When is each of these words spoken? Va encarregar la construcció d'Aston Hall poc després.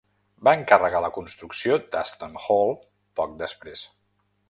Va 0.47 0.53
encarregar 0.59 1.01
la 1.05 1.11
construcció 1.17 1.79
d'Aston 1.93 2.43
Hall 2.47 2.77
poc 3.21 3.41
després. 3.47 3.87